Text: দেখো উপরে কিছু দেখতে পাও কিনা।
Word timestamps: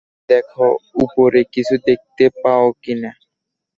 দেখো 0.29 0.65
উপরে 1.03 1.41
কিছু 1.53 1.75
দেখতে 1.87 2.25
পাও 2.41 2.65
কিনা। 2.83 3.11